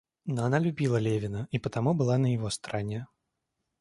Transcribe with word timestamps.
Но 0.25 0.45
она 0.45 0.57
любила 0.57 0.97
Левина 0.97 1.47
и 1.51 1.59
потому 1.59 1.93
была 1.93 2.17
на 2.17 2.33
его 2.33 2.49
стороне. 2.49 3.05